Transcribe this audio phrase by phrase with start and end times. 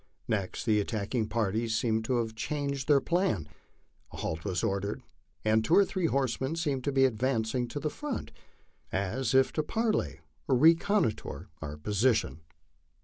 [0.27, 3.47] Next, the attacking parties seemed to have changed their plan;
[4.11, 5.03] a halt was ordered,
[5.45, 8.31] and two or three horsemen seemed to be advancing to the front
[8.91, 12.39] as if to parley, or reconnoitre our position.